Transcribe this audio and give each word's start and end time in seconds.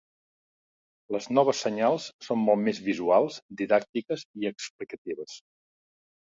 Les 1.15 1.27
noves 1.39 1.59
senyals 1.65 2.07
són 2.27 2.41
molt 2.45 2.63
més 2.69 2.79
visuals, 2.87 3.37
didàctiques 3.61 4.25
i 4.45 4.51
explicatives. 4.53 5.39